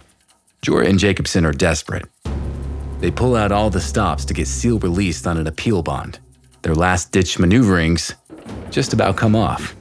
[0.62, 2.05] Joura and Jacobsen are desperate.
[2.98, 6.18] They pull out all the stops to get Seal released on an appeal bond.
[6.62, 8.14] Their last ditch maneuverings
[8.70, 9.74] just about come off.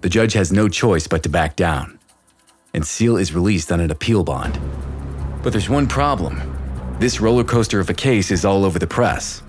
[0.00, 1.98] The judge has no choice but to back down,
[2.74, 4.58] and Seal is released on an appeal bond.
[5.42, 6.40] But there's one problem
[7.00, 9.43] this roller coaster of a case is all over the press.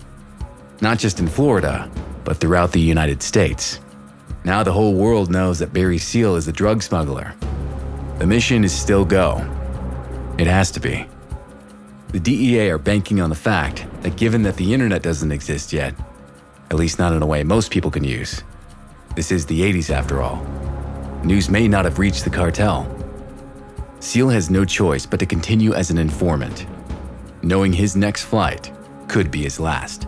[0.82, 1.90] Not just in Florida,
[2.24, 3.80] but throughout the United States.
[4.44, 7.34] Now the whole world knows that Barry Seal is a drug smuggler.
[8.20, 9.38] The mission is still go.
[10.38, 11.08] It has to be.
[12.10, 15.96] The DEA are banking on the fact that given that the internet doesn't exist yet,
[16.70, 18.44] at least not in a way most people can use,
[19.16, 20.44] this is the 80s after all.
[21.24, 22.88] News may not have reached the cartel.
[24.00, 26.68] Seal has no choice but to continue as an informant,
[27.42, 28.72] knowing his next flight
[29.08, 30.08] could be his last.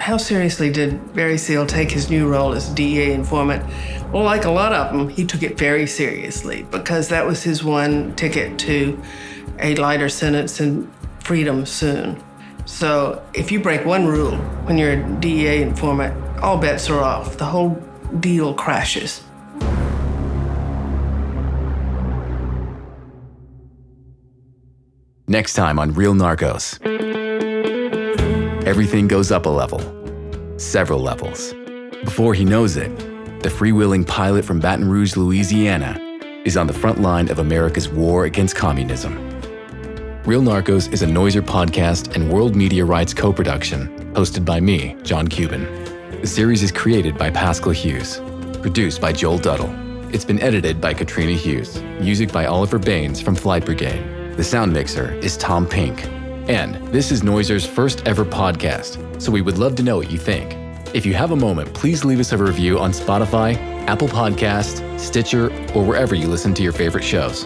[0.00, 3.64] How seriously did Barry Seal take his new role as DEA informant?
[4.12, 7.64] Well, like a lot of them, he took it very seriously because that was his
[7.64, 9.00] one ticket to
[9.58, 10.90] a lighter sentence and
[11.20, 12.22] freedom soon.
[12.64, 14.36] So if you break one rule
[14.66, 17.36] when you're a DEA informant, all bets are off.
[17.36, 17.74] The whole
[18.20, 19.22] deal crashes.
[25.26, 26.78] Next time on Real Narcos.
[28.68, 29.80] Everything goes up a level,
[30.58, 31.54] several levels.
[32.04, 32.94] Before he knows it,
[33.42, 35.98] the freewheeling pilot from Baton Rouge, Louisiana,
[36.44, 39.14] is on the front line of America's war against communism.
[40.24, 44.94] Real Narcos is a Noiser podcast and World Media Rights co production, hosted by me,
[45.02, 45.64] John Cuban.
[46.20, 48.20] The series is created by Pascal Hughes,
[48.60, 49.72] produced by Joel Duddle.
[50.12, 54.36] It's been edited by Katrina Hughes, music by Oliver Baines from Flight Brigade.
[54.36, 56.17] The sound mixer is Tom Pink.
[56.48, 60.16] And this is Noiser's first ever podcast, so we would love to know what you
[60.16, 60.56] think.
[60.94, 63.54] If you have a moment, please leave us a review on Spotify,
[63.86, 67.44] Apple Podcast, Stitcher, or wherever you listen to your favorite shows.